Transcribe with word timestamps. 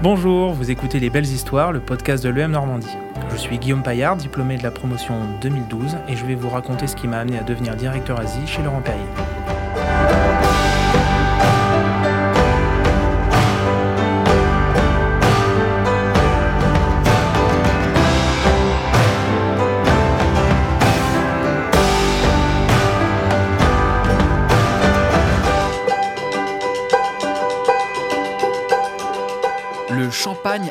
Bonjour, 0.00 0.52
vous 0.52 0.70
écoutez 0.70 1.00
Les 1.00 1.10
Belles 1.10 1.26
Histoires, 1.26 1.72
le 1.72 1.80
podcast 1.80 2.22
de 2.22 2.28
l'EM 2.28 2.52
Normandie. 2.52 2.96
Je 3.32 3.36
suis 3.36 3.58
Guillaume 3.58 3.82
Paillard, 3.82 4.14
diplômé 4.14 4.56
de 4.56 4.62
la 4.62 4.70
promotion 4.70 5.16
2012, 5.40 5.96
et 6.06 6.14
je 6.14 6.24
vais 6.24 6.36
vous 6.36 6.48
raconter 6.48 6.86
ce 6.86 6.94
qui 6.94 7.08
m'a 7.08 7.18
amené 7.18 7.36
à 7.36 7.42
devenir 7.42 7.74
directeur 7.74 8.20
Asie 8.20 8.46
chez 8.46 8.62
Laurent 8.62 8.80
Perrier. 8.80 9.02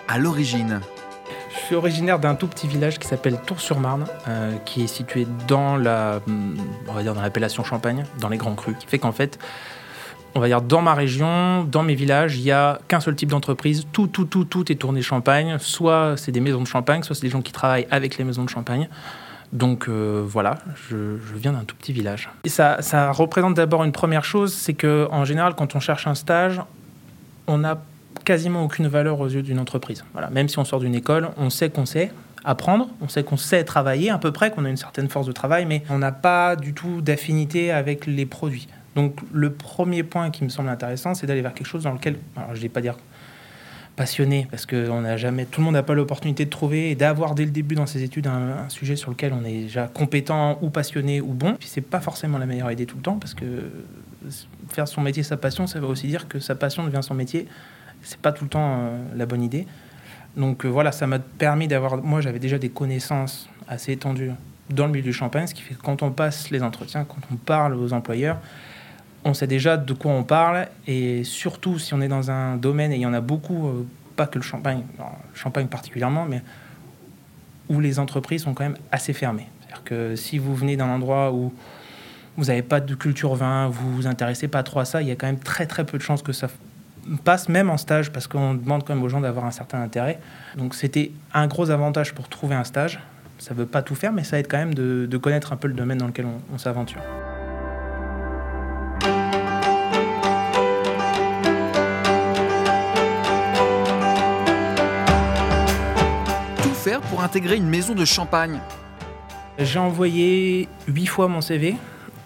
À 0.07 0.17
l'origine. 0.17 0.81
Je 1.53 1.59
suis 1.59 1.75
originaire 1.75 2.17
d'un 2.17 2.33
tout 2.33 2.47
petit 2.47 2.67
village 2.67 2.97
qui 2.97 3.07
s'appelle 3.07 3.37
Tours-sur-Marne, 3.45 4.07
euh, 4.27 4.57
qui 4.65 4.81
est 4.81 4.87
situé 4.87 5.27
dans 5.47 5.77
la, 5.77 6.19
on 6.87 6.93
va 6.93 7.03
dire 7.03 7.13
dans 7.13 7.21
l'appellation 7.21 7.63
Champagne, 7.63 8.03
dans 8.19 8.27
les 8.27 8.37
grands 8.37 8.55
crus, 8.55 8.75
qui 8.79 8.87
fait 8.87 8.97
qu'en 8.97 9.11
fait, 9.11 9.37
on 10.33 10.39
va 10.39 10.47
dire 10.47 10.63
dans 10.63 10.81
ma 10.81 10.95
région, 10.95 11.63
dans 11.63 11.83
mes 11.83 11.93
villages, 11.93 12.37
il 12.37 12.41
y 12.41 12.51
a 12.51 12.79
qu'un 12.87 12.99
seul 12.99 13.15
type 13.15 13.29
d'entreprise. 13.29 13.85
Tout, 13.91 14.07
tout, 14.07 14.25
tout, 14.25 14.45
tout 14.45 14.71
est 14.71 14.75
tourné 14.77 15.03
champagne. 15.03 15.57
Soit 15.59 16.15
c'est 16.17 16.31
des 16.31 16.41
maisons 16.41 16.61
de 16.61 16.67
champagne, 16.67 17.03
soit 17.03 17.15
c'est 17.15 17.21
des 17.21 17.29
gens 17.29 17.43
qui 17.43 17.51
travaillent 17.51 17.87
avec 17.91 18.17
les 18.17 18.23
maisons 18.23 18.45
de 18.45 18.49
champagne. 18.49 18.89
Donc 19.53 19.89
euh, 19.89 20.23
voilà, 20.25 20.57
je, 20.89 21.17
viens 21.35 21.51
d'un 21.51 21.65
tout 21.65 21.75
petit 21.75 21.93
village. 21.93 22.31
Et 22.45 22.49
ça, 22.49 22.81
ça 22.81 23.11
représente 23.11 23.53
d'abord 23.53 23.83
une 23.83 23.91
première 23.91 24.25
chose, 24.25 24.55
c'est 24.55 24.73
que 24.73 25.07
en 25.11 25.23
général, 25.23 25.53
quand 25.53 25.75
on 25.75 25.79
cherche 25.79 26.07
un 26.07 26.15
stage, 26.15 26.63
on 27.45 27.59
n'a 27.59 27.77
quasiment 28.23 28.63
aucune 28.63 28.87
valeur 28.87 29.19
aux 29.19 29.27
yeux 29.27 29.41
d'une 29.41 29.59
entreprise. 29.59 30.03
Voilà, 30.13 30.29
même 30.29 30.49
si 30.49 30.59
on 30.59 30.65
sort 30.65 30.79
d'une 30.79 30.95
école, 30.95 31.29
on 31.37 31.49
sait 31.49 31.69
qu'on 31.69 31.85
sait 31.85 32.11
apprendre, 32.43 32.89
on 33.01 33.09
sait 33.09 33.23
qu'on 33.23 33.37
sait 33.37 33.63
travailler 33.63 34.09
à 34.09 34.17
peu 34.17 34.31
près, 34.31 34.51
qu'on 34.51 34.65
a 34.65 34.69
une 34.69 34.77
certaine 34.77 35.09
force 35.09 35.27
de 35.27 35.31
travail, 35.31 35.65
mais 35.65 35.83
on 35.89 35.97
n'a 35.97 36.11
pas 36.11 36.55
du 36.55 36.73
tout 36.73 37.01
d'affinité 37.01 37.71
avec 37.71 38.05
les 38.05 38.25
produits. 38.25 38.67
Donc 38.95 39.19
le 39.31 39.51
premier 39.51 40.03
point 40.03 40.31
qui 40.31 40.43
me 40.43 40.49
semble 40.49 40.69
intéressant, 40.69 41.13
c'est 41.13 41.27
d'aller 41.27 41.41
vers 41.41 41.53
quelque 41.53 41.67
chose 41.67 41.83
dans 41.83 41.93
lequel, 41.93 42.17
alors 42.35 42.51
je 42.51 42.57
ne 42.57 42.61
vais 42.61 42.69
pas 42.69 42.81
dire 42.81 42.95
passionné, 43.95 44.47
parce 44.51 44.65
que 44.65 44.89
on 44.89 45.17
jamais, 45.17 45.45
tout 45.45 45.59
le 45.59 45.65
monde 45.65 45.73
n'a 45.73 45.83
pas 45.83 45.95
l'opportunité 45.95 46.45
de 46.45 46.49
trouver 46.49 46.91
et 46.91 46.95
d'avoir 46.95 47.33
dès 47.33 47.45
le 47.45 47.51
début 47.51 47.75
dans 47.75 47.87
ses 47.87 48.03
études 48.03 48.27
un, 48.27 48.65
un 48.65 48.69
sujet 48.69 48.95
sur 48.95 49.09
lequel 49.09 49.33
on 49.33 49.43
est 49.43 49.63
déjà 49.63 49.87
compétent 49.87 50.59
ou 50.61 50.69
passionné 50.69 51.19
ou 51.19 51.33
bon. 51.33 51.55
Puis 51.55 51.67
c'est 51.67 51.81
pas 51.81 51.99
forcément 51.99 52.37
la 52.37 52.45
meilleure 52.45 52.71
idée 52.71 52.85
tout 52.85 52.97
le 52.97 53.01
temps, 53.01 53.17
parce 53.17 53.33
que 53.33 53.45
faire 54.69 54.87
son 54.87 55.01
métier 55.01 55.23
sa 55.23 55.37
passion, 55.37 55.67
ça 55.67 55.79
veut 55.79 55.87
aussi 55.87 56.07
dire 56.07 56.27
que 56.27 56.39
sa 56.39 56.55
passion 56.55 56.83
devient 56.83 57.01
son 57.01 57.15
métier. 57.15 57.47
C'est 58.07 58.21
pas 58.21 58.31
tout 58.31 58.45
le 58.45 58.49
temps 58.49 58.77
euh, 58.79 58.97
la 59.17 59.25
bonne 59.25 59.43
idée. 59.43 59.67
Donc 60.37 60.63
euh, 60.63 60.69
voilà, 60.69 60.93
ça 60.93 61.07
m'a 61.07 61.19
permis 61.19 61.67
d'avoir. 61.67 61.97
Moi, 61.97 62.21
j'avais 62.21 62.39
déjà 62.39 62.57
des 62.57 62.69
connaissances 62.69 63.49
assez 63.67 63.91
étendues 63.91 64.31
dans 64.69 64.85
le 64.85 64.93
milieu 64.93 65.03
du 65.03 65.11
champagne, 65.11 65.45
ce 65.45 65.53
qui 65.53 65.61
fait 65.61 65.75
que 65.75 65.81
quand 65.81 66.03
on 66.03 66.11
passe 66.11 66.49
les 66.49 66.63
entretiens, 66.63 67.03
quand 67.03 67.19
on 67.33 67.35
parle 67.35 67.75
aux 67.75 67.91
employeurs, 67.91 68.37
on 69.25 69.33
sait 69.33 69.47
déjà 69.47 69.75
de 69.75 69.91
quoi 69.91 70.13
on 70.13 70.23
parle. 70.23 70.69
Et 70.87 71.25
surtout, 71.25 71.79
si 71.79 71.93
on 71.93 71.99
est 71.99 72.07
dans 72.07 72.31
un 72.31 72.55
domaine, 72.55 72.93
et 72.93 72.95
il 72.95 73.01
y 73.01 73.05
en 73.05 73.13
a 73.13 73.19
beaucoup, 73.19 73.67
euh, 73.67 73.85
pas 74.15 74.25
que 74.25 74.37
le 74.37 74.43
champagne, 74.43 74.83
le 74.97 75.37
champagne 75.37 75.67
particulièrement, 75.67 76.25
mais 76.25 76.41
où 77.67 77.81
les 77.81 77.99
entreprises 77.99 78.43
sont 78.43 78.53
quand 78.53 78.63
même 78.63 78.77
assez 78.89 79.11
fermées. 79.11 79.47
C'est-à-dire 79.59 79.83
que 79.83 80.15
si 80.15 80.37
vous 80.37 80.55
venez 80.55 80.77
d'un 80.77 80.87
endroit 80.87 81.33
où 81.33 81.51
vous 82.37 82.45
n'avez 82.45 82.61
pas 82.61 82.79
de 82.79 82.95
culture 82.95 83.35
vin, 83.35 83.67
vous 83.67 83.93
vous 83.93 84.07
intéressez 84.07 84.47
pas 84.47 84.63
trop 84.63 84.79
à 84.79 84.85
ça, 84.85 85.01
il 85.01 85.09
y 85.09 85.11
a 85.11 85.15
quand 85.15 85.27
même 85.27 85.39
très 85.39 85.65
très 85.65 85.85
peu 85.85 85.97
de 85.97 86.03
chances 86.03 86.21
que 86.21 86.31
ça 86.31 86.47
passe 87.23 87.49
même 87.49 87.69
en 87.69 87.77
stage 87.77 88.11
parce 88.11 88.27
qu'on 88.27 88.53
demande 88.53 88.83
quand 88.85 88.93
même 88.93 89.03
aux 89.03 89.09
gens 89.09 89.21
d'avoir 89.21 89.45
un 89.45 89.51
certain 89.51 89.81
intérêt. 89.81 90.19
Donc 90.57 90.75
c'était 90.75 91.11
un 91.33 91.47
gros 91.47 91.69
avantage 91.69 92.13
pour 92.13 92.27
trouver 92.27 92.55
un 92.55 92.63
stage. 92.63 92.99
Ça 93.39 93.53
ne 93.53 93.59
veut 93.59 93.65
pas 93.65 93.81
tout 93.81 93.95
faire, 93.95 94.11
mais 94.11 94.23
ça 94.23 94.39
aide 94.39 94.47
quand 94.49 94.57
même 94.57 94.73
de, 94.73 95.05
de 95.05 95.17
connaître 95.17 95.53
un 95.53 95.57
peu 95.57 95.67
le 95.67 95.73
domaine 95.73 95.99
dans 95.99 96.07
lequel 96.07 96.25
on, 96.25 96.41
on 96.53 96.57
s'aventure. 96.57 97.01
Tout 106.63 106.73
faire 106.73 107.01
pour 107.01 107.21
intégrer 107.23 107.55
une 107.57 107.69
maison 107.69 107.93
de 107.93 108.05
champagne. 108.05 108.59
J'ai 109.59 109.79
envoyé 109.79 110.67
huit 110.87 111.07
fois 111.07 111.27
mon 111.27 111.41
CV, 111.41 111.75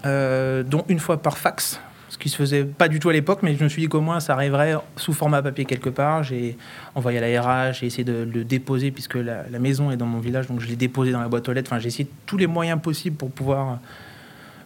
euh, 0.05 0.63
dont 0.63 0.83
une 0.89 0.99
fois 0.99 1.21
par 1.21 1.37
fax, 1.37 1.79
qui 2.21 2.29
se 2.29 2.37
faisait 2.37 2.63
pas 2.63 2.87
du 2.87 2.99
tout 2.99 3.09
à 3.09 3.13
l'époque, 3.13 3.39
mais 3.41 3.55
je 3.55 3.63
me 3.63 3.67
suis 3.67 3.81
dit 3.81 3.87
qu'au 3.89 3.99
moins 3.99 4.19
ça 4.19 4.33
arriverait 4.33 4.75
sous 4.95 5.11
format 5.11 5.41
papier 5.41 5.65
quelque 5.65 5.89
part. 5.89 6.23
J'ai 6.23 6.55
envoyé 6.93 7.17
à 7.17 7.21
la 7.21 7.41
RH, 7.41 7.79
j'ai 7.79 7.87
essayé 7.87 8.03
de 8.03 8.29
le 8.31 8.43
déposer 8.43 8.91
puisque 8.91 9.15
la, 9.15 9.43
maison 9.59 9.91
est 9.91 9.97
dans 9.97 10.05
mon 10.05 10.19
village, 10.19 10.47
donc 10.47 10.59
je 10.59 10.67
l'ai 10.67 10.75
déposé 10.75 11.11
dans 11.11 11.19
la 11.19 11.27
boîte 11.27 11.49
aux 11.49 11.53
lettres. 11.53 11.71
Enfin, 11.71 11.79
j'ai 11.79 11.87
essayé 11.87 12.07
tous 12.27 12.37
les 12.37 12.47
moyens 12.47 12.79
possibles 12.79 13.17
pour 13.17 13.31
pouvoir 13.31 13.79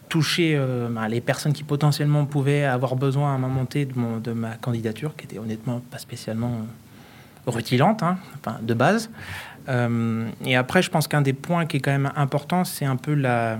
toucher 0.08 0.54
euh, 0.54 0.88
bah, 0.90 1.08
les 1.08 1.20
personnes 1.20 1.54
qui 1.54 1.64
potentiellement 1.64 2.26
pouvaient 2.26 2.64
avoir 2.64 2.94
besoin 2.94 3.32
à 3.32 3.34
un 3.34 3.38
moment 3.38 3.64
T 3.64 3.86
de, 3.86 3.98
mon- 3.98 4.18
de 4.18 4.32
ma 4.32 4.54
candidature, 4.54 5.16
qui 5.16 5.24
était 5.24 5.38
honnêtement 5.38 5.80
pas 5.90 5.98
spécialement 5.98 6.60
euh, 7.48 7.50
rutilante, 7.50 8.02
hein, 8.02 8.18
enfin, 8.38 8.58
de 8.62 8.74
base. 8.74 9.10
Euh, 9.68 10.28
et 10.44 10.56
après, 10.56 10.82
je 10.82 10.90
pense 10.90 11.08
qu'un 11.08 11.22
des 11.22 11.32
points 11.32 11.66
qui 11.66 11.78
est 11.78 11.80
quand 11.80 11.90
même 11.90 12.12
important, 12.16 12.64
c'est 12.64 12.84
un 12.84 12.96
peu 12.96 13.14
la, 13.14 13.58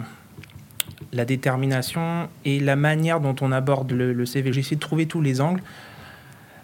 la 1.12 1.24
détermination 1.24 2.28
et 2.44 2.60
la 2.60 2.76
manière 2.76 3.20
dont 3.20 3.36
on 3.40 3.52
aborde 3.52 3.92
le, 3.92 4.12
le 4.12 4.26
CV. 4.26 4.52
J'ai 4.52 4.60
essayé 4.60 4.76
de 4.76 4.80
trouver 4.80 5.06
tous 5.06 5.20
les 5.20 5.40
angles, 5.40 5.62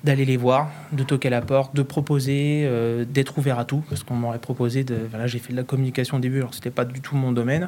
d'aller 0.05 0.25
les 0.25 0.37
voir, 0.37 0.71
de 0.93 1.05
toquer 1.05 1.29
à 1.29 1.31
la 1.31 1.41
porte, 1.41 1.75
de 1.77 1.83
proposer, 1.83 2.65
euh, 2.65 3.05
d'être 3.05 3.39
ouvert 3.39 3.59
à 3.59 3.65
tout, 3.65 3.83
parce 3.89 4.03
qu'on 4.03 4.15
m'aurait 4.15 4.39
proposé 4.39 4.85
de. 4.85 4.97
Voilà, 5.11 5.27
j'ai 5.27 5.39
fait 5.39 5.53
de 5.53 5.57
la 5.57 5.63
communication 5.63 6.17
au 6.17 6.21
début, 6.21 6.39
alors 6.39 6.55
c'était 6.55 6.71
pas 6.71 6.85
du 6.85 7.01
tout 7.01 7.17
mon 7.17 7.33
domaine. 7.33 7.67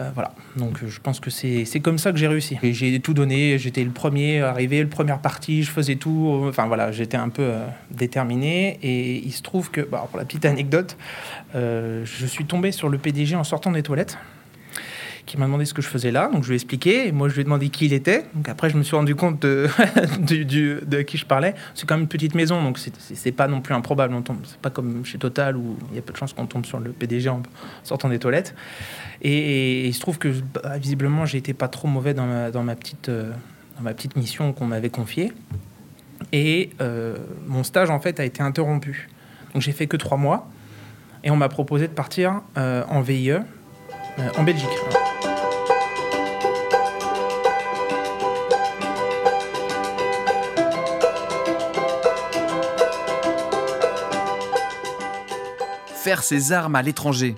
Euh, 0.00 0.10
voilà, 0.12 0.34
donc 0.56 0.84
je 0.84 0.98
pense 0.98 1.20
que 1.20 1.30
c'est 1.30 1.80
comme 1.80 1.98
ça 1.98 2.10
que 2.10 2.18
j'ai 2.18 2.26
réussi. 2.26 2.58
J'ai 2.64 2.98
tout 2.98 3.14
donné, 3.14 3.58
j'étais 3.58 3.84
le 3.84 3.92
premier 3.92 4.40
arrivé, 4.40 4.82
le 4.82 4.88
première 4.88 5.20
partie, 5.20 5.62
je 5.62 5.70
faisais 5.70 5.94
tout. 5.94 6.46
Enfin 6.48 6.66
voilà, 6.66 6.90
j'étais 6.90 7.16
un 7.16 7.28
peu 7.28 7.42
euh, 7.42 7.66
déterminé. 7.92 8.80
Et 8.82 9.24
il 9.24 9.30
se 9.30 9.42
trouve 9.42 9.70
que, 9.70 9.82
bah, 9.82 10.04
pour 10.10 10.18
la 10.18 10.24
petite 10.24 10.46
anecdote, 10.46 10.96
je 11.54 12.26
suis 12.26 12.44
tombé 12.44 12.72
sur 12.72 12.88
le 12.88 12.98
PDG 12.98 13.36
en 13.36 13.44
sortant 13.44 13.70
des 13.70 13.84
toilettes 13.84 14.18
qui 15.26 15.38
m'a 15.38 15.46
demandé 15.46 15.64
ce 15.64 15.72
que 15.72 15.82
je 15.82 15.88
faisais 15.88 16.10
là. 16.10 16.28
Donc 16.32 16.42
je 16.42 16.48
lui 16.48 16.54
ai 16.54 16.56
expliqué, 16.56 17.08
et 17.08 17.12
moi 17.12 17.28
je 17.28 17.34
lui 17.34 17.40
ai 17.40 17.44
demandé 17.44 17.68
qui 17.68 17.86
il 17.86 17.92
était. 17.92 18.24
Donc 18.34 18.48
après 18.48 18.70
je 18.70 18.76
me 18.76 18.82
suis 18.82 18.94
rendu 18.96 19.14
compte 19.14 19.40
de, 19.40 19.68
qui 21.02 21.18
je 21.18 21.26
parlais. 21.26 21.54
C'est 21.74 21.86
quand 21.86 21.94
même 21.94 22.02
une 22.02 22.08
petite 22.08 22.34
maison, 22.34 22.62
donc 22.62 22.78
c'est- 22.78 23.32
pas 23.32 23.48
non 23.48 23.60
plus 23.60 23.74
improbable. 23.74 24.14
C'est 24.44 24.58
pas 24.58 24.70
comme 24.70 25.04
chez 25.04 25.18
Total 25.18 25.56
où 25.56 25.76
il 25.90 25.96
y 25.96 25.98
a 25.98 26.02
peu 26.02 26.12
de 26.12 26.18
chances 26.18 26.32
qu'on 26.32 26.46
tombe 26.46 26.66
sur 26.66 26.78
le 26.78 26.92
PDG 26.92 27.28
en 27.28 27.42
sortant 27.82 28.08
des 28.08 28.18
toilettes. 28.18 28.54
Et, 29.22 29.86
il 29.86 29.94
se 29.94 30.00
trouve 30.00 30.18
que 30.18 30.28
bah, 30.28 30.78
visiblement 30.78 31.26
j'étais 31.26 31.54
pas 31.54 31.68
trop 31.68 31.88
mauvais 31.88 32.14
dans 32.14 32.26
ma, 32.26 32.76
petite, 32.76 33.08
euh, 33.08 33.32
dans 33.76 33.82
ma 33.82 33.94
petite 33.94 34.16
mission 34.16 34.52
qu'on 34.52 34.66
m'avait 34.66 34.90
confiée. 34.90 35.32
Et 36.32 36.70
euh, 36.80 37.16
mon 37.46 37.64
stage 37.64 37.90
en 37.90 37.98
fait 37.98 38.20
a 38.20 38.24
été 38.24 38.42
interrompu. 38.42 39.08
Donc 39.52 39.62
j'ai 39.62 39.72
fait 39.72 39.86
que 39.86 39.96
trois 39.96 40.18
mois. 40.18 40.48
Et 41.24 41.30
on 41.30 41.36
m'a 41.36 41.48
proposé 41.48 41.88
de 41.88 41.92
partir 41.92 42.42
euh, 42.58 42.84
en 42.88 43.00
VIE 43.00 43.32
en 44.36 44.42
Belgique. 44.42 44.68
Faire 55.94 56.22
ses 56.22 56.52
armes 56.52 56.76
à 56.76 56.82
l'étranger. 56.82 57.34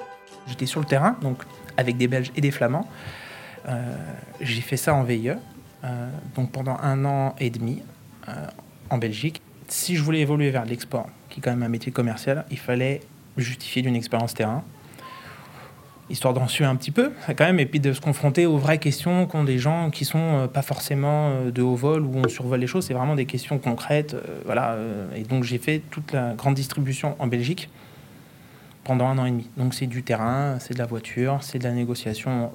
J'étais 0.48 0.66
sur 0.66 0.80
le 0.80 0.86
terrain, 0.86 1.16
donc 1.22 1.42
avec 1.76 1.96
des 1.96 2.08
Belges 2.08 2.32
et 2.36 2.40
des 2.40 2.50
Flamands. 2.50 2.88
Euh, 3.68 3.96
j'ai 4.40 4.60
fait 4.60 4.76
ça 4.76 4.94
en 4.94 5.02
VIE, 5.02 5.30
euh, 5.84 6.10
donc 6.34 6.52
pendant 6.52 6.76
un 6.80 7.04
an 7.04 7.34
et 7.38 7.50
demi 7.50 7.82
euh, 8.28 8.32
en 8.90 8.98
Belgique. 8.98 9.42
Si 9.68 9.96
je 9.96 10.02
voulais 10.02 10.20
évoluer 10.20 10.50
vers 10.50 10.64
l'export, 10.64 11.08
qui 11.28 11.40
est 11.40 11.42
quand 11.42 11.50
même 11.50 11.64
un 11.64 11.68
métier 11.68 11.90
commercial, 11.90 12.44
il 12.50 12.58
fallait 12.58 13.00
justifier 13.36 13.82
d'une 13.82 13.96
expérience 13.96 14.34
terrain, 14.34 14.62
histoire 16.08 16.34
d'en 16.34 16.46
suer 16.46 16.64
un 16.64 16.76
petit 16.76 16.90
peu, 16.90 17.12
quand 17.28 17.44
même, 17.44 17.60
et 17.60 17.66
puis 17.66 17.80
de 17.80 17.92
se 17.92 18.00
confronter 18.00 18.46
aux 18.46 18.58
vraies 18.58 18.78
questions 18.78 19.26
qu'ont 19.26 19.44
des 19.44 19.58
gens 19.58 19.90
qui 19.90 20.04
sont 20.04 20.18
euh, 20.18 20.46
pas 20.46 20.62
forcément 20.62 21.30
euh, 21.30 21.50
de 21.50 21.62
haut 21.62 21.74
vol 21.74 22.02
où 22.02 22.12
on 22.16 22.28
survole 22.28 22.60
les 22.60 22.66
choses. 22.66 22.86
C'est 22.86 22.94
vraiment 22.94 23.16
des 23.16 23.26
questions 23.26 23.58
concrètes, 23.58 24.14
euh, 24.14 24.40
voilà. 24.44 24.76
et 25.14 25.22
donc 25.22 25.44
j'ai 25.44 25.58
fait 25.58 25.82
toute 25.90 26.12
la 26.12 26.34
grande 26.34 26.54
distribution 26.54 27.16
en 27.18 27.26
Belgique 27.26 27.68
pendant 28.84 29.06
un 29.06 29.18
an 29.18 29.26
et 29.26 29.30
demi. 29.30 29.48
Donc 29.56 29.74
c'est 29.74 29.86
du 29.86 30.02
terrain, 30.02 30.58
c'est 30.60 30.74
de 30.74 30.78
la 30.78 30.86
voiture, 30.86 31.38
c'est 31.40 31.58
de 31.58 31.64
la 31.64 31.72
négociation 31.72 32.52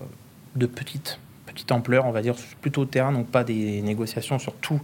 de 0.55 0.65
petite, 0.65 1.19
petite 1.45 1.71
ampleur, 1.71 2.05
on 2.05 2.11
va 2.11 2.21
dire 2.21 2.35
plutôt 2.61 2.85
terrain, 2.85 3.11
donc 3.11 3.27
pas 3.27 3.43
des 3.43 3.81
négociations 3.81 4.39
sur 4.39 4.53
tous 4.53 4.79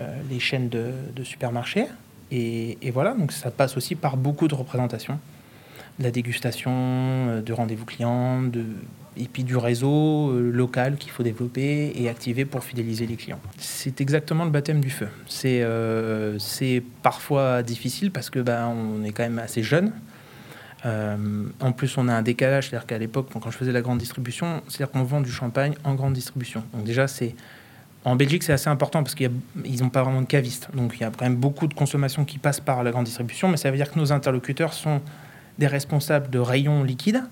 euh, 0.00 0.16
les 0.28 0.40
chaînes 0.40 0.68
de, 0.68 0.92
supermarchés. 1.22 1.86
Et 2.32 2.90
voilà, 2.92 3.14
donc 3.14 3.30
ça 3.30 3.52
passe 3.52 3.76
aussi 3.76 3.94
par 3.94 4.16
beaucoup 4.16 4.48
de 4.48 4.56
représentations. 4.56 5.20
De 5.98 6.04
la 6.04 6.10
dégustation, 6.10 7.40
de 7.40 7.52
rendez-vous 7.52 7.84
clients, 7.84 8.42
de 8.42 8.64
et 9.16 9.26
puis 9.26 9.44
du 9.44 9.56
réseau 9.56 10.30
euh, 10.30 10.50
local 10.50 10.96
qu'il 10.96 11.10
faut 11.10 11.22
développer 11.22 11.92
et 11.94 12.08
activer 12.08 12.44
pour 12.44 12.64
fidéliser 12.64 13.06
les 13.06 13.16
clients. 13.16 13.40
C'est 13.58 14.00
exactement 14.00 14.44
le 14.44 14.50
baptême 14.50 14.80
du 14.80 14.90
feu. 14.90 15.08
C'est 15.26 15.60
euh, 15.62 16.38
parfois 17.02 17.62
difficile 17.62 18.10
parce 18.10 18.30
que 18.30 18.40
ben, 18.40 18.66
on 18.66 19.04
est 19.04 19.12
quand 19.12 19.22
même 19.22 19.38
assez 19.38 19.62
jeune. 19.62 19.92
Euh, 20.84 21.46
en 21.60 21.72
plus, 21.72 21.96
on 21.96 22.08
a 22.08 22.12
un 22.12 22.22
décalage, 22.22 22.68
c'est-à-dire 22.68 22.86
qu'à 22.86 22.98
l'époque, 22.98 23.28
quand 23.32 23.50
je 23.50 23.56
faisais 23.56 23.72
la 23.72 23.80
grande 23.80 23.98
distribution, 23.98 24.62
c'est-à-dire 24.68 24.90
qu'on 24.90 25.04
vend 25.04 25.22
du 25.22 25.30
champagne 25.30 25.74
en 25.84 25.94
grande 25.94 26.12
distribution. 26.12 26.62
Donc 26.74 26.84
déjà, 26.84 27.08
c'est 27.08 27.34
en 28.04 28.16
Belgique, 28.16 28.42
c'est 28.42 28.52
assez 28.52 28.68
important 28.68 29.02
parce 29.02 29.14
qu'ils 29.14 29.30
n'ont 29.80 29.88
pas 29.88 30.02
vraiment 30.02 30.20
de 30.20 30.26
cavistes. 30.26 30.68
Donc 30.74 30.96
il 30.96 31.00
y 31.00 31.04
a 31.04 31.10
quand 31.10 31.24
même 31.24 31.36
beaucoup 31.36 31.66
de 31.68 31.72
consommation 31.72 32.26
qui 32.26 32.36
passe 32.36 32.60
par 32.60 32.82
la 32.82 32.90
grande 32.90 33.06
distribution, 33.06 33.48
mais 33.48 33.56
ça 33.56 33.70
veut 33.70 33.78
dire 33.78 33.90
que 33.90 33.98
nos 33.98 34.12
interlocuteurs 34.12 34.74
sont 34.74 35.00
des 35.58 35.66
responsables 35.66 36.30
de 36.30 36.38
rayons 36.38 36.82
liquides. 36.82 37.22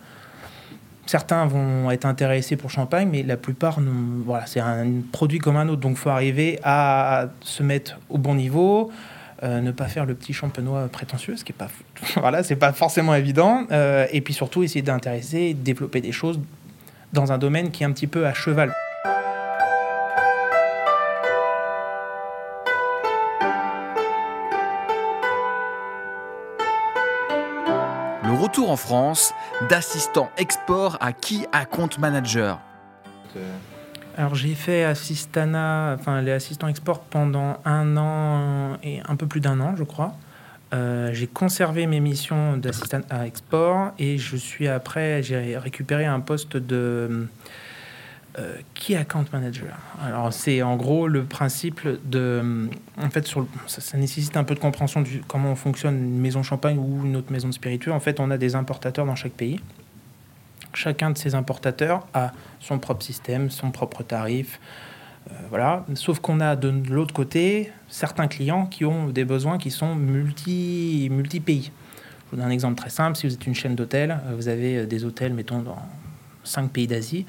Certains 1.07 1.47
vont 1.47 1.91
être 1.91 2.07
intéressés 2.07 2.57
pour 2.57 2.71
champagne, 2.71 3.09
mais 3.11 3.23
la 3.23 3.37
plupart, 3.37 3.81
voilà, 4.25 4.47
c'est 4.47 4.61
un 4.61 4.87
produit 5.11 5.39
comme 5.39 5.57
un 5.57 5.69
autre. 5.69 5.81
Donc, 5.81 5.93
il 5.93 5.99
faut 5.99 6.11
arriver 6.11 6.61
à 6.63 7.27
se 7.41 7.63
mettre 7.63 7.99
au 8.09 8.19
bon 8.19 8.37
niveau, 8.37 8.93
euh, 9.43 9.61
ne 9.61 9.73
pas 9.73 9.87
faire 9.87 10.07
le 10.07 10.15
petit 10.15 10.33
champenois 10.33 10.87
prétentieux, 10.89 11.37
ce 11.37 11.45
qui 11.45 11.51
est 11.51 11.57
pas, 11.57 11.69
voilà, 12.17 12.45
c'est 12.45 12.57
pas 12.57 12.73
forcément 12.73 13.15
évident. 13.15 13.67
Euh, 13.73 14.07
et 14.13 14.21
puis 14.21 14.33
surtout, 14.33 14.63
essayer 14.63 14.83
d'intéresser, 14.83 15.55
développer 15.55 16.01
des 16.01 16.13
choses 16.13 16.39
dans 17.13 17.33
un 17.33 17.39
domaine 17.39 17.71
qui 17.71 17.83
est 17.83 17.87
un 17.87 17.93
petit 17.93 18.07
peu 18.07 18.27
à 18.27 18.33
cheval. 18.33 18.73
Retour 28.53 28.71
en 28.71 28.77
France 28.77 29.33
d'assistant 29.71 30.31
export 30.37 30.99
à 31.01 31.15
key 31.15 31.47
account 31.53 31.89
manager. 31.99 32.61
Alors 34.19 34.35
j'ai 34.35 34.55
fait 34.55 34.85
assistana, 34.85 35.97
enfin 35.99 36.21
les 36.21 36.33
assistants 36.33 36.69
export 36.69 37.01
pendant 37.01 37.57
un 37.65 37.97
an 37.97 38.77
et 38.83 39.01
un 39.09 39.17
peu 39.17 39.27
plus 39.27 39.41
d'un 39.41 39.59
an, 39.59 39.75
je 39.75 39.85
crois. 39.85 40.13
Euh, 40.75 41.15
j'ai 41.15 41.29
conservé 41.29 41.87
mes 41.87 42.01
missions 42.01 42.59
d'assistant 42.59 43.01
à 43.09 43.27
export 43.27 43.93
et 43.99 44.19
je 44.19 44.37
suis 44.37 44.69
après, 44.69 45.23
j'ai 45.23 45.57
récupéré 45.57 46.05
un 46.05 46.21
poste 46.21 46.59
de 46.59 47.29
euh, 48.39 48.57
qui 48.73 48.97
account 48.97 49.27
manager 49.31 49.77
Alors 50.03 50.33
c'est 50.33 50.63
en 50.63 50.77
gros 50.77 51.07
le 51.07 51.25
principe 51.25 51.87
de, 52.07 52.71
en 52.99 53.11
fait, 53.11 53.27
sur, 53.27 53.47
ça, 53.67 53.99
nécessite 53.99 54.39
un 54.39 54.45
peu 54.45 54.55
de 54.55 54.59
compréhension 54.59 55.03
du 55.03 55.21
comment 55.29 55.55
fonctionne 55.55 55.97
une 55.97 56.19
maison 56.19 56.43
champagne 56.43 56.79
ou 56.79 57.05
une 57.05 57.15
autre 57.17 57.31
maison 57.31 57.49
de 57.49 57.53
spiritueux. 57.53 57.93
En 57.93 58.01
fait, 58.01 58.21
on 58.21 58.31
a 58.31 58.39
des 58.39 58.55
importateurs 58.55 59.05
dans 59.05 59.17
chaque 59.17 59.35
pays. 59.35 59.61
Chacun 60.73 61.11
de 61.11 61.19
ces 61.19 61.35
importateurs 61.35 62.07
a 62.15 62.33
son 62.59 62.79
propre 62.79 63.05
système, 63.05 63.51
son 63.51 63.71
propre 63.71 64.03
tarif. 64.03 64.61
Euh, 65.31 65.35
voilà. 65.51 65.85
Sauf 65.93 66.21
qu'on 66.21 66.41
a 66.41 66.57
de 66.57 66.73
l'autre 66.89 67.13
côté 67.13 67.71
certains 67.89 68.29
clients 68.29 68.65
qui 68.65 68.87
ont 68.87 69.09
des 69.09 69.27
besoins 69.27 69.59
qui 69.59 69.71
sont 69.71 69.95
multi, 69.95 71.09
multi-pays. 71.11 71.71
Je 72.25 72.31
vous 72.31 72.37
donne 72.39 72.47
un 72.47 72.51
exemple 72.51 72.77
très 72.77 72.89
simple. 72.89 73.19
Si 73.19 73.27
vous 73.27 73.35
êtes 73.35 73.47
une 73.47 73.55
chaîne 73.55 73.75
d'hôtels, 73.75 74.19
euh, 74.27 74.35
vous 74.37 74.49
avez 74.49 74.87
des 74.87 75.05
hôtels, 75.05 75.35
mettons, 75.35 75.61
dans 75.61 75.77
cinq 76.45 76.71
pays 76.71 76.87
d'Asie 76.87 77.27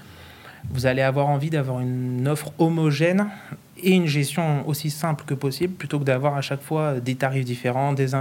vous 0.72 0.86
allez 0.86 1.02
avoir 1.02 1.28
envie 1.28 1.50
d'avoir 1.50 1.80
une 1.80 2.28
offre 2.28 2.52
homogène 2.58 3.30
et 3.78 3.92
une 3.92 4.08
gestion 4.08 4.68
aussi 4.68 4.90
simple 4.90 5.26
que 5.26 5.34
possible, 5.34 5.74
plutôt 5.74 6.00
que 6.00 6.04
d'avoir 6.04 6.36
à 6.36 6.42
chaque 6.42 6.62
fois 6.62 7.00
des 7.00 7.16
tarifs 7.16 7.46
différents, 7.46 7.94
des, 7.94 8.16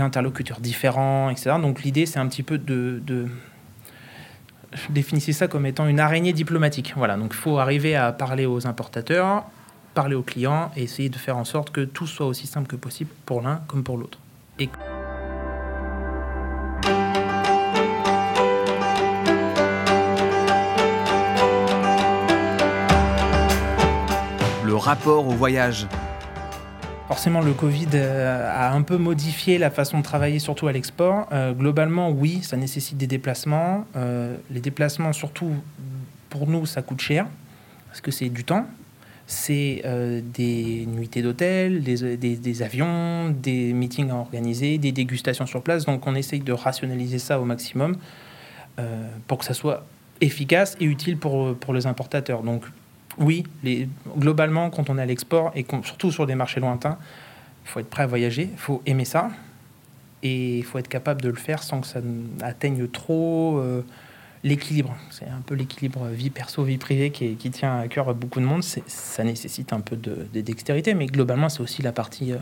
interlocuteurs 0.00 0.60
différents, 0.60 1.30
etc. 1.30 1.56
Donc 1.60 1.82
l'idée, 1.82 2.06
c'est 2.06 2.18
un 2.18 2.26
petit 2.28 2.42
peu 2.42 2.58
de, 2.58 3.02
de 3.06 3.26
je 4.72 4.92
définissais 4.92 5.32
ça 5.32 5.48
comme 5.48 5.66
étant 5.66 5.86
une 5.86 6.00
araignée 6.00 6.32
diplomatique. 6.32 6.94
Voilà, 6.96 7.16
donc 7.16 7.32
il 7.32 7.38
faut 7.38 7.58
arriver 7.58 7.94
à 7.94 8.12
parler 8.12 8.46
aux 8.46 8.66
importateurs, 8.66 9.44
parler 9.94 10.14
aux 10.14 10.22
clients 10.22 10.72
et 10.76 10.82
essayer 10.82 11.08
de 11.08 11.18
faire 11.18 11.36
en 11.36 11.44
sorte 11.44 11.70
que 11.70 11.82
tout 11.82 12.06
soit 12.06 12.26
aussi 12.26 12.46
simple 12.46 12.66
que 12.66 12.76
possible 12.76 13.10
pour 13.26 13.40
l'un 13.40 13.60
comme 13.68 13.84
pour 13.84 13.96
l'autre. 13.96 14.18
Rapport 24.84 25.26
au 25.26 25.30
voyage 25.30 25.86
Forcément, 27.08 27.40
le 27.40 27.52
Covid 27.52 27.88
euh, 27.94 28.50
a 28.50 28.72
un 28.72 28.82
peu 28.82 28.96
modifié 28.96 29.56
la 29.58 29.70
façon 29.70 29.98
de 29.98 30.02
travailler, 30.02 30.38
surtout 30.38 30.68
à 30.68 30.72
l'export. 30.72 31.26
Euh, 31.32 31.52
globalement, 31.52 32.10
oui, 32.10 32.40
ça 32.42 32.56
nécessite 32.56 32.96
des 32.98 33.06
déplacements. 33.06 33.86
Euh, 33.96 34.36
les 34.50 34.60
déplacements, 34.60 35.12
surtout 35.12 35.52
pour 36.28 36.46
nous, 36.46 36.66
ça 36.66 36.82
coûte 36.82 37.00
cher, 37.00 37.26
parce 37.88 38.00
que 38.00 38.10
c'est 38.10 38.28
du 38.28 38.44
temps. 38.44 38.66
C'est 39.26 39.82
des 40.34 40.84
nuitées 40.86 41.22
d'hôtel, 41.22 41.82
des, 41.82 42.62
avions, 42.62 43.30
des 43.30 43.72
meetings 43.72 44.10
à 44.10 44.16
organiser, 44.16 44.76
des 44.76 44.92
dégustations 44.92 45.46
sur 45.46 45.62
place. 45.62 45.86
Donc 45.86 46.06
on 46.06 46.14
essaye 46.14 46.40
de 46.40 46.52
rationaliser 46.52 47.18
ça 47.18 47.40
au 47.40 47.46
maximum 47.46 47.96
pour 49.26 49.38
que 49.38 49.46
ça 49.46 49.54
soit 49.54 49.86
efficace 50.20 50.76
et 50.78 50.84
utile 50.84 51.16
pour, 51.16 51.54
pour 51.54 51.72
les 51.72 51.86
importateurs. 51.86 52.42
Donc 52.42 52.64
oui, 53.18 53.44
globalement, 54.18 54.70
quand 54.70 54.90
on 54.90 54.98
est 54.98 55.02
à 55.02 55.06
l'export, 55.06 55.52
et 55.54 55.66
surtout 55.82 56.10
sur 56.10 56.26
des 56.26 56.34
marchés 56.34 56.60
lointains, 56.60 56.98
il 57.64 57.70
faut 57.70 57.80
être 57.80 57.90
prêt 57.90 58.02
à 58.02 58.06
voyager, 58.06 58.48
il 58.50 58.58
faut 58.58 58.82
aimer 58.86 59.04
ça, 59.04 59.30
et 60.22 60.58
il 60.58 60.64
faut 60.64 60.78
être 60.78 60.88
capable 60.88 61.22
de 61.22 61.28
le 61.28 61.36
faire 61.36 61.62
sans 61.62 61.80
que 61.80 61.86
ça 61.86 62.00
atteigne 62.40 62.88
trop 62.88 63.58
euh, 63.58 63.82
l'équilibre. 64.42 64.96
C'est 65.10 65.26
un 65.26 65.42
peu 65.44 65.54
l'équilibre 65.54 66.06
vie 66.06 66.30
perso, 66.30 66.64
vie 66.64 66.78
privée 66.78 67.10
qui, 67.10 67.36
tient 67.50 67.78
à 67.78 67.88
cœur 67.88 68.14
beaucoup 68.14 68.40
de 68.40 68.46
monde. 68.46 68.62
Ça 68.62 69.22
nécessite 69.22 69.72
un 69.72 69.80
peu 69.80 69.96
de, 69.96 70.26
dextérité, 70.40 70.94
mais 70.94 71.06
globalement, 71.06 71.48
c'est 71.48 71.60
aussi 71.60 71.82
la 71.82 71.92
partie 71.92 72.32
euh, 72.32 72.38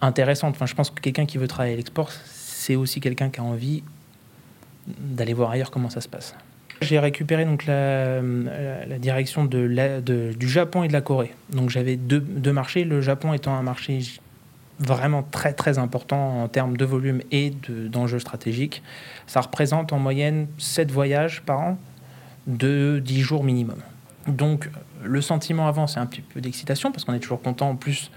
intéressante. 0.00 0.54
Enfin, 0.54 0.66
je 0.66 0.74
pense 0.74 0.90
que 0.90 1.00
quelqu'un 1.00 1.26
qui 1.26 1.38
veut 1.38 1.48
travailler 1.48 1.74
à 1.74 1.76
l'export, 1.76 2.10
c'est 2.10 2.74
aussi 2.74 3.00
quelqu'un 3.00 3.28
qui 3.28 3.40
a 3.40 3.44
envie 3.44 3.82
d'aller 4.86 5.34
voir 5.34 5.50
ailleurs 5.50 5.70
comment 5.70 5.90
ça 5.90 6.00
se 6.00 6.08
passe. 6.08 6.34
J'ai 6.82 6.98
récupéré 6.98 7.44
donc 7.44 7.64
la, 7.66 8.20
direction 8.98 9.44
du 9.44 10.48
Japon 10.48 10.82
et 10.82 10.88
de 10.88 10.92
la 10.92 11.00
Corée. 11.00 11.34
Donc 11.50 11.70
j'avais 11.70 11.96
deux, 11.96 12.52
marchés, 12.52 12.84
le 12.84 13.00
Japon 13.00 13.32
étant 13.32 13.54
un 13.54 13.62
marché 13.62 14.00
vraiment 14.78 15.22
très 15.22 15.54
très 15.54 15.78
important 15.78 16.42
en 16.42 16.48
termes 16.48 16.76
de 16.76 16.84
volume 16.84 17.22
et 17.30 17.50
d'enjeux 17.68 18.18
stratégiques. 18.18 18.82
Ça 19.26 19.40
représente 19.40 19.92
en 19.92 19.98
moyenne 19.98 20.48
7 20.58 20.90
voyages 20.90 21.42
par 21.42 21.60
an 21.60 21.78
de 22.46 23.00
10 23.02 23.20
jours 23.20 23.42
minimum. 23.42 23.78
Donc 24.26 24.68
le 25.02 25.20
sentiment 25.20 25.68
avant, 25.68 25.86
c'est 25.86 26.00
un 26.00 26.06
petit 26.06 26.20
peu 26.20 26.40
d'excitation 26.40 26.92
parce 26.92 27.04
qu'on 27.04 27.14
est 27.14 27.20
toujours 27.20 27.40
content. 27.40 27.70
En 27.70 27.76
plus, 27.76 28.10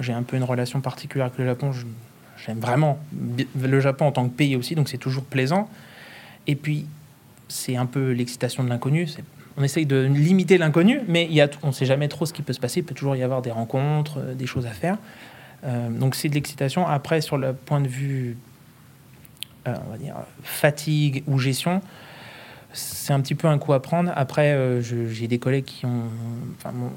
j'ai 0.00 0.12
un 0.12 0.22
peu 0.22 0.36
une 0.36 0.44
relation 0.44 0.80
particulière 0.80 1.26
avec 1.26 1.38
le 1.38 1.46
Japon. 1.46 1.72
J'aime 2.44 2.60
vraiment 2.60 2.98
le 3.58 3.80
Japon 3.80 4.06
en 4.06 4.12
tant 4.12 4.28
que 4.28 4.34
pays 4.34 4.56
aussi, 4.56 4.74
donc 4.74 4.88
c'est 4.88 4.98
toujours 4.98 5.24
plaisant. 5.24 5.68
Et 6.46 6.54
puis, 6.54 6.86
c'est 7.48 7.76
un 7.76 7.86
peu 7.86 8.12
l'excitation 8.12 8.62
de 8.62 8.68
l'inconnu. 8.68 9.08
On 9.56 9.64
essaye 9.64 9.86
de 9.86 9.96
limiter 10.02 10.56
l'inconnu, 10.56 11.00
mais 11.08 11.28
on 11.64 11.68
ne 11.68 11.72
sait 11.72 11.86
jamais 11.86 12.06
trop 12.06 12.26
ce 12.26 12.32
qui 12.32 12.42
peut 12.42 12.52
se 12.52 12.60
passer. 12.60 12.80
Il 12.80 12.84
peut 12.84 12.94
toujours 12.94 13.16
y 13.16 13.24
avoir 13.24 13.42
des 13.42 13.50
rencontres, 13.50 14.18
euh, 14.18 14.34
des 14.34 14.46
choses 14.46 14.66
à 14.66 14.70
faire. 14.70 14.98
Euh, 15.64 15.88
donc 15.90 16.14
c'est 16.14 16.28
de 16.28 16.34
l'excitation. 16.34 16.86
Après, 16.86 17.20
sur 17.20 17.36
le 17.36 17.52
point 17.54 17.80
de 17.80 17.88
vue, 17.88 18.36
euh, 19.66 19.74
fatigue 20.44 21.24
ou 21.26 21.40
gestion, 21.40 21.80
c'est 22.72 23.12
un 23.12 23.20
petit 23.20 23.34
peu 23.34 23.48
un 23.48 23.58
coup 23.58 23.72
à 23.72 23.82
prendre. 23.82 24.12
Après, 24.14 24.56
j'ai 24.82 25.26
des 25.26 25.38
collègues 25.38 25.64
qui 25.64 25.86
ont... 25.86 26.04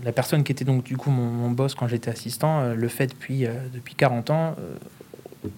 La 0.04 0.12
personne 0.12 0.44
qui 0.44 0.52
était 0.52 0.66
donc 0.66 0.84
du 0.84 0.98
coup 0.98 1.10
mon, 1.10 1.50
boss 1.50 1.74
quand 1.76 1.88
j'étais 1.88 2.12
assistant, 2.12 2.74
le 2.74 2.88
fait 2.90 3.08
depuis, 3.08 3.48
depuis 3.74 3.96
40 3.96 4.30
ans 4.30 4.56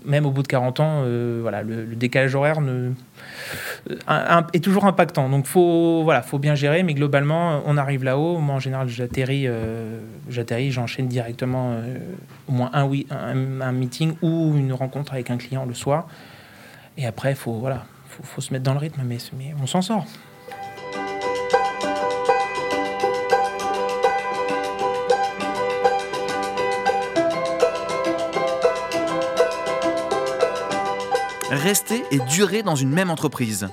même 0.05 0.25
au 0.25 0.31
bout 0.31 0.43
de 0.43 0.47
40 0.47 0.79
ans, 0.79 1.03
voilà, 1.41 1.63
le, 1.63 1.83
décalage 1.95 2.35
horaire 2.35 2.61
ne, 2.61 2.91
est 4.53 4.63
toujours 4.63 4.85
impactant. 4.85 5.29
Donc 5.29 5.45
faut 5.45 6.03
voilà, 6.03 6.21
faut 6.21 6.39
bien 6.39 6.55
gérer, 6.55 6.83
mais 6.83 6.93
globalement, 6.93 7.61
on 7.65 7.77
arrive 7.77 8.03
là-haut. 8.03 8.37
Moi, 8.39 8.55
en 8.55 8.59
général, 8.59 8.87
j'atterris, 8.87 9.45
euh, 9.47 9.99
j'enchaîne 10.29 11.07
directement 11.07 11.71
euh, 11.71 11.97
au 12.47 12.53
moins 12.53 12.69
un, 12.73 12.85
oui, 12.85 13.07
un, 13.11 13.71
meeting 13.71 14.13
ou 14.21 14.53
une 14.55 14.73
rencontre 14.73 15.13
avec 15.13 15.29
un 15.29 15.37
client 15.37 15.65
le 15.65 15.73
soir. 15.73 16.07
Et 16.97 17.05
après, 17.05 17.35
faut 17.35 17.53
voilà, 17.53 17.85
faut, 18.07 18.23
faut 18.23 18.41
se 18.41 18.53
mettre 18.53 18.63
dans 18.63 18.73
le 18.73 18.79
rythme, 18.79 19.01
mais, 19.05 19.17
mais 19.37 19.53
on 19.61 19.67
s'en 19.67 19.81
sort. 19.81 20.05
Rester 31.53 32.03
et 32.11 32.19
durer 32.19 32.63
dans 32.63 32.75
une 32.75 32.89
même 32.89 33.09
entreprise 33.09 33.67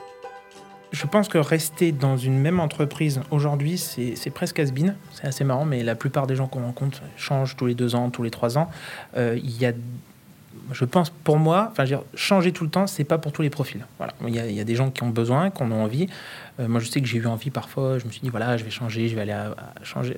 je 0.92 1.06
pense 1.06 1.28
que 1.28 1.38
rester 1.38 1.92
dans 1.92 2.16
une 2.16 2.38
même 2.38 2.60
entreprise 2.60 3.20
aujourd'hui, 3.30 3.78
c'est 3.78 4.30
presque 4.30 4.58
has 4.58 4.70
C'est 5.12 5.26
assez 5.26 5.44
marrant, 5.44 5.64
mais 5.64 5.82
la 5.82 5.94
plupart 5.94 6.26
des 6.26 6.36
gens 6.36 6.46
qu'on 6.46 6.62
rencontre 6.62 7.00
changent 7.16 7.56
tous 7.56 7.66
les 7.66 7.74
deux 7.74 7.94
ans, 7.94 8.10
tous 8.10 8.22
les 8.22 8.30
trois 8.30 8.58
ans. 8.58 8.68
Euh, 9.16 9.38
il 9.42 9.56
y 9.56 9.66
a 9.66 9.72
je 10.72 10.84
pense 10.84 11.10
pour 11.10 11.38
moi, 11.38 11.72
enfin, 11.72 11.84
changer 12.14 12.52
tout 12.52 12.62
le 12.62 12.70
temps, 12.70 12.86
c'est 12.86 13.04
pas 13.04 13.18
pour 13.18 13.32
tous 13.32 13.42
les 13.42 13.50
profils. 13.50 13.84
Voilà, 13.98 14.14
il 14.28 14.34
y, 14.34 14.60
a, 14.60 14.64
des 14.64 14.74
gens 14.76 14.90
qui 14.90 15.02
ont 15.02 15.10
besoin, 15.10 15.50
qui 15.50 15.62
en 15.62 15.72
ont 15.72 15.82
envie. 15.82 16.06
Euh, 16.60 16.68
moi, 16.68 16.78
je 16.80 16.88
sais 16.88 17.00
que 17.00 17.08
j'ai 17.08 17.18
eu 17.18 17.26
envie 17.26 17.50
parfois. 17.50 17.98
Je 17.98 18.06
me 18.06 18.10
suis 18.10 18.20
dit 18.20 18.28
voilà, 18.28 18.56
je 18.56 18.64
vais 18.64 18.70
changer, 18.70 19.08
je 19.08 19.16
vais 19.16 19.22
aller 19.22 19.36
changer, 19.82 20.16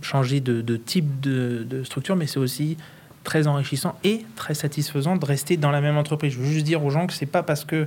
changer 0.00 0.40
de, 0.40 0.76
type 0.76 1.20
de, 1.20 1.82
structure, 1.82 2.14
mais 2.14 2.26
c'est 2.26 2.38
aussi 2.38 2.76
très 3.24 3.46
enrichissant 3.46 3.96
et 4.04 4.24
très 4.36 4.54
satisfaisant 4.54 5.16
de 5.16 5.24
rester 5.24 5.56
dans 5.56 5.70
la 5.70 5.80
même 5.80 5.96
entreprise. 5.96 6.32
Je 6.32 6.38
veux 6.38 6.46
juste 6.46 6.64
dire 6.64 6.84
aux 6.84 6.90
gens 6.90 7.06
que 7.06 7.12
c'est 7.12 7.26
pas 7.26 7.42
parce 7.42 7.64
que 7.64 7.86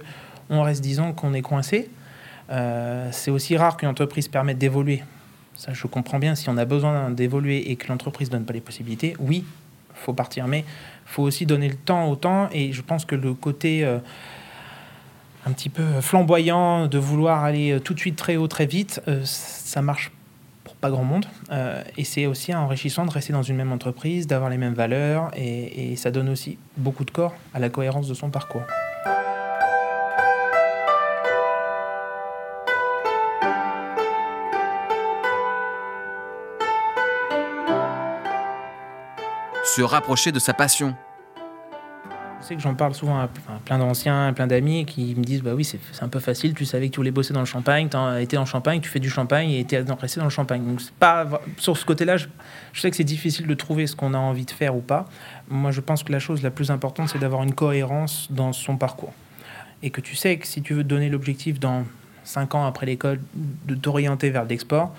on 0.50 0.62
reste 0.62 0.82
10 0.82 1.00
ans 1.00 1.14
qu'on 1.14 1.34
est 1.34 1.42
coincé. 1.42 1.90
Euh, 2.50 3.10
c'est 3.12 3.32
aussi 3.32 3.58
rare 3.58 3.78
qu'une 3.78 3.90
entreprise 3.90 4.28
permette 4.28 4.58
d'évoluer. 4.58 5.04
Ça, 5.56 5.74
je 5.74 5.88
comprends 5.88 6.20
bien. 6.20 6.36
Si 6.36 6.50
on 6.50 6.58
a 6.58 6.66
besoin 6.66 7.10
d'évoluer 7.10 7.72
et 7.72 7.76
que 7.76 7.88
l'entreprise 7.88 8.30
donne 8.30 8.46
pas 8.46 8.54
les 8.54 8.62
possibilités, 8.62 9.16
oui, 9.20 9.46
faut 9.94 10.14
partir. 10.14 10.48
Mais 10.48 10.66
faut 11.06 11.24
aussi 11.24 11.46
donner 11.46 11.70
le 11.70 11.76
temps 11.76 12.10
au 12.10 12.16
temps. 12.16 12.50
Et 12.52 12.74
je 12.74 12.82
pense 12.82 13.06
que 13.06 13.16
le 13.16 13.34
côté 13.34 13.86
euh, 13.86 14.00
un 15.46 15.52
petit 15.52 15.70
peu 15.70 16.02
flamboyant 16.02 16.88
de 16.88 16.98
vouloir 16.98 17.44
aller 17.44 17.72
euh, 17.72 17.80
tout 17.80 17.94
de 17.94 18.00
suite 18.00 18.16
très 18.16 18.36
haut, 18.36 18.48
très 18.48 18.66
vite, 18.66 19.02
ça 19.24 19.82
marche 19.82 20.10
pour 20.10 20.23
pas 20.84 20.92
grand 20.92 21.06
monde. 21.06 21.26
et 21.98 22.04
c'est 22.04 22.26
aussi 22.26 22.54
enrichissant 22.54 23.06
de 23.06 23.12
rester 23.12 23.32
dans 23.32 23.42
une 23.42 23.56
même 23.56 23.72
entreprise, 23.72 24.28
d'avoir 24.28 24.50
les 24.50 24.58
mêmes 24.58 24.74
valeurs. 24.74 25.32
et 25.36 25.96
ça 25.96 26.12
donne 26.12 26.28
aussi 26.28 26.58
beaucoup 26.76 27.06
de 27.06 27.12
corps 27.12 27.34
à 27.54 27.60
la 27.60 27.70
cohérence 27.70 28.10
de 28.10 28.14
son 28.14 28.30
parcours. 28.30 28.64
se 39.76 39.82
rapprocher 39.82 40.32
de 40.32 40.40
sa 40.40 40.54
passion. 40.54 40.96
Je 42.44 42.50
sais 42.50 42.56
que 42.56 42.62
j'en 42.62 42.76
parle 42.76 42.94
souvent 42.94 43.22
à 43.22 43.30
plein 43.64 43.78
d'anciens, 43.78 44.34
plein 44.34 44.48
d'amis 44.48 44.86
qui 44.86 45.16
me 45.16 45.24
disent 45.24 45.42
Bah 45.42 45.54
oui, 45.56 45.64
c'est 45.64 45.80
un 46.02 46.10
peu 46.10 46.20
facile, 46.20 46.54
tu 46.54 46.66
savais 46.66 46.90
que 46.90 46.94
tu 46.94 46.98
voulais 46.98 47.10
bosser 47.10 47.34
dans 47.34 47.40
le 47.40 47.46
champagne, 47.46 47.88
tu 47.88 47.98
été 48.22 48.36
dans 48.36 48.42
le 48.42 48.48
champagne, 48.48 48.82
tu 48.82 48.90
fais 48.90 49.00
du 49.00 49.10
champagne 49.10 49.50
et 49.52 49.64
tu 49.64 49.76
es 49.76 49.80
resté 49.80 50.20
dans 50.20 50.26
le 50.26 50.30
champagne. 50.30 50.62
Donc, 50.66 50.82
pas, 51.00 51.26
sur 51.58 51.78
ce 51.78 51.86
côté-là, 51.86 52.18
je, 52.18 52.28
sais 52.74 52.90
que 52.90 52.98
c'est 52.98 53.06
difficile 53.06 53.48
de 53.48 53.54
trouver 53.54 53.88
ce 53.88 53.96
qu'on 53.96 54.14
a 54.14 54.18
envie 54.18 54.44
de 54.44 54.52
faire 54.52 54.76
ou 54.76 54.82
pas. 54.82 55.08
Moi, 55.48 55.72
je 55.72 55.80
pense 55.80 56.04
que 56.04 56.12
la 56.12 56.20
chose 56.20 56.44
la 56.44 56.52
plus 56.52 56.70
importante, 56.70 57.08
c'est 57.08 57.20
d'avoir 57.20 57.44
une 57.44 57.54
cohérence 57.56 58.28
dans 58.30 58.52
son 58.52 58.76
parcours. 58.76 59.14
Et 59.82 59.90
que 59.90 60.02
tu 60.02 60.18
sais 60.18 60.36
que 60.36 60.46
si 60.46 60.62
tu 60.62 60.74
veux 60.74 60.84
donner 60.84 61.08
l'objectif 61.08 61.62
dans 61.62 61.86
5 62.26 62.56
ans 62.56 62.66
après 62.66 62.86
l'école 62.86 63.22
de 63.34 63.76
t'orienter 63.76 64.32
vers 64.32 64.44
l'export, 64.44 64.94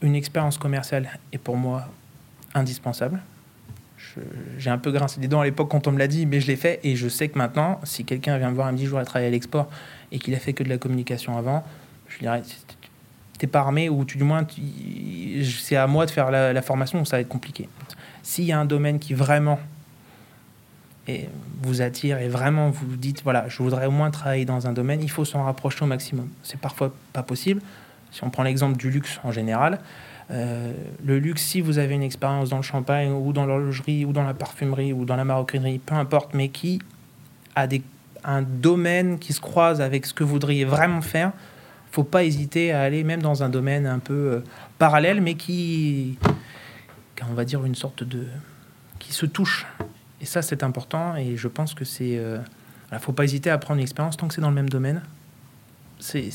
une 0.00 0.14
expérience 0.14 0.56
commerciale 0.56 1.10
est 1.30 1.38
pour 1.38 1.58
moi 1.58 1.88
indispensable 2.54 3.20
j'ai 4.58 4.70
un 4.70 4.78
peu 4.78 4.90
grincé 4.92 5.20
des 5.20 5.28
dents 5.28 5.40
à 5.40 5.44
l'époque 5.44 5.70
quand 5.70 5.86
on 5.86 5.92
me 5.92 5.98
l'a 5.98 6.06
dit, 6.06 6.26
mais 6.26 6.40
je 6.40 6.46
l'ai 6.46 6.56
fait 6.56 6.80
et 6.82 6.96
je 6.96 7.08
sais 7.08 7.28
que 7.28 7.38
maintenant, 7.38 7.80
si 7.84 8.04
quelqu'un 8.04 8.38
vient 8.38 8.50
me 8.50 8.54
voir 8.54 8.68
et 8.68 8.72
me 8.72 8.76
dit 8.76 8.84
je 8.84 8.90
voudrais 8.90 9.04
travailler 9.04 9.28
à 9.28 9.30
l'export 9.30 9.68
et 10.12 10.18
qu'il 10.18 10.34
a 10.34 10.38
fait 10.38 10.52
que 10.52 10.62
de 10.62 10.68
la 10.68 10.78
communication 10.78 11.36
avant, 11.36 11.64
je 12.08 12.18
lui 12.18 12.22
dirais 12.22 12.42
t'es 13.38 13.46
pas 13.46 13.60
armé 13.60 13.88
ou 13.88 14.04
tu, 14.04 14.18
du 14.18 14.24
moins 14.24 14.46
c'est 15.42 15.76
à 15.76 15.86
moi 15.86 16.04
de 16.04 16.10
faire 16.10 16.30
la, 16.30 16.62
formation, 16.62 17.04
ça 17.06 17.16
va 17.16 17.20
être 17.22 17.28
compliqué. 17.28 17.68
S'il 18.22 18.44
y 18.44 18.52
a 18.52 18.60
un 18.60 18.66
domaine 18.66 18.98
qui 18.98 19.14
vraiment 19.14 19.58
vous 21.62 21.82
attire 21.82 22.18
et 22.18 22.28
vraiment 22.28 22.70
vous 22.70 22.96
dites 22.96 23.22
voilà, 23.24 23.48
je 23.48 23.62
voudrais 23.62 23.86
au 23.86 23.90
moins 23.90 24.10
travailler 24.10 24.44
dans 24.44 24.66
un 24.66 24.72
domaine, 24.72 25.00
il 25.02 25.10
faut 25.10 25.24
s'en 25.24 25.42
rapprocher 25.44 25.82
au 25.82 25.86
maximum. 25.86 26.28
C'est 26.42 26.60
parfois 26.60 26.94
pas 27.12 27.22
possible. 27.22 27.62
Si 28.12 28.22
on 28.22 28.30
prend 28.30 28.42
l'exemple 28.42 28.76
du 28.76 28.90
luxe 28.90 29.20
en 29.24 29.32
général, 29.32 29.80
euh, 30.30 30.72
le 31.04 31.18
luxe, 31.18 31.42
si 31.42 31.60
vous 31.60 31.78
avez 31.78 31.94
une 31.94 32.02
expérience 32.02 32.50
dans 32.50 32.56
le 32.56 32.62
champagne 32.62 33.10
ou 33.10 33.32
dans 33.32 33.46
l'horlogerie 33.46 34.04
ou 34.04 34.12
dans 34.12 34.22
la 34.22 34.34
parfumerie 34.34 34.92
ou 34.92 35.04
dans 35.04 35.16
la 35.16 35.24
maroquinerie, 35.24 35.78
peu 35.78 35.94
importe, 35.94 36.34
mais 36.34 36.48
qui 36.48 36.80
a 37.56 37.66
des, 37.66 37.82
un 38.22 38.42
domaine 38.42 39.18
qui 39.18 39.32
se 39.32 39.40
croise 39.40 39.80
avec 39.80 40.06
ce 40.06 40.14
que 40.14 40.22
vous 40.22 40.30
voudriez 40.30 40.64
vraiment 40.64 41.00
faire, 41.00 41.32
faut 41.90 42.04
pas 42.04 42.22
hésiter 42.24 42.72
à 42.72 42.82
aller 42.82 43.02
même 43.02 43.22
dans 43.22 43.42
un 43.42 43.48
domaine 43.48 43.86
un 43.86 43.98
peu 43.98 44.14
euh, 44.14 44.40
parallèle, 44.78 45.20
mais 45.20 45.34
qui, 45.34 46.16
on 47.28 47.34
va 47.34 47.44
dire, 47.44 47.64
une 47.64 47.74
sorte 47.74 48.04
de. 48.04 48.26
qui 49.00 49.12
se 49.12 49.26
touche. 49.26 49.66
Et 50.20 50.26
ça, 50.26 50.42
c'est 50.42 50.62
important 50.62 51.16
et 51.16 51.36
je 51.36 51.48
pense 51.48 51.74
que 51.74 51.84
c'est. 51.84 52.18
Euh, 52.18 52.38
faut 53.00 53.12
pas 53.12 53.24
hésiter 53.24 53.50
à 53.50 53.58
prendre 53.58 53.78
une 53.78 53.82
expérience 53.82 54.16
tant 54.16 54.28
que 54.28 54.34
c'est 54.34 54.40
dans 54.40 54.50
le 54.50 54.54
même 54.54 54.68
domaine. 54.68 55.02
C'est 55.98 56.30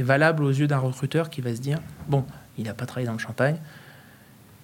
valable 0.00 0.44
aux 0.44 0.50
yeux 0.50 0.66
d'un 0.66 0.78
recruteur 0.78 1.28
qui 1.30 1.40
va 1.40 1.54
se 1.54 1.60
dire 1.60 1.80
bon, 2.08 2.24
il 2.58 2.64
n'a 2.64 2.74
pas 2.74 2.86
travaillé 2.86 3.06
dans 3.06 3.12
le 3.12 3.18
champagne. 3.18 3.56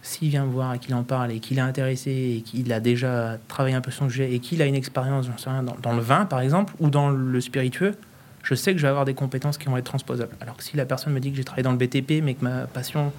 S'il 0.03 0.31
vient 0.31 0.45
me 0.45 0.51
voir 0.51 0.75
et 0.75 0.79
qu'il 0.79 0.95
en 0.95 1.05
parle 1.05 1.31
et 1.31 1.39
qu'il 1.39 1.59
est 1.59 1.63
intéressé 1.63 2.37
et 2.39 2.43
qu'il 2.43 2.73
a 2.73 2.81
déjà 2.81 3.39
travaillé 3.47 3.77
un 3.77 3.81
peu 3.81 3.93
son 3.93 4.09
sujet 4.09 4.33
et 4.33 4.41
qu'il 4.41 4.61
a 4.61 4.67
une 4.67 4.75
expérience 4.75 5.29
dans, 5.29 5.77
dans, 5.81 5.93
le 5.93 6.03
vin, 6.03 6.25
par 6.25 6.41
exemple, 6.41 6.75
ou 6.81 6.91
dans 6.91 7.11
le 7.11 7.41
spiritueux, 7.41 7.95
je 8.43 8.55
sais 8.55 8.73
que 8.73 8.79
je 8.79 8.83
vais 8.83 8.89
avoir 8.89 9.05
des 9.05 9.15
compétences 9.15 9.59
qui 9.59 9.67
vont 9.67 9.77
être 9.77 9.85
transposables. 9.85 10.35
Alors 10.41 10.57
que 10.57 10.65
si 10.65 10.77
la 10.77 10.87
personne 10.87 11.13
me 11.13 11.21
dit 11.21 11.31
que 11.31 11.37
j'ai 11.37 11.45
travaillé 11.45 11.63
dans 11.63 11.73
le 11.73 11.79
BTP, 11.79 12.23
mais 12.23 12.35
que 12.35 12.45
ma 12.45 12.67
passion, 12.67 13.13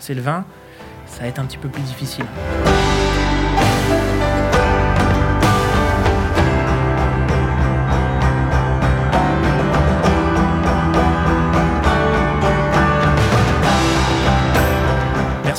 c'est 0.00 0.14
le 0.14 0.20
vin, 0.20 0.44
ça 1.06 1.20
va 1.20 1.28
être 1.28 1.38
un 1.38 1.46
petit 1.46 1.58
peu 1.58 1.68
plus 1.68 1.82
difficile. 1.82 2.26